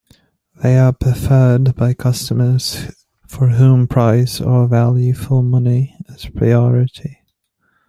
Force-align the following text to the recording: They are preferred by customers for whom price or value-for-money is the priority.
They 0.63 0.79
are 0.79 0.93
preferred 0.93 1.75
by 1.75 1.93
customers 1.93 2.87
for 3.27 3.49
whom 3.49 3.87
price 3.87 4.41
or 4.41 4.67
value-for-money 4.67 5.95
is 6.09 6.23
the 6.23 6.31
priority. 6.31 7.19